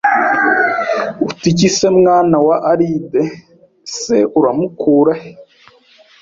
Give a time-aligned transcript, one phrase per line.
[1.25, 1.67] Uti iki
[1.97, 3.21] mwana wa Alide
[3.97, 5.31] se uramukura he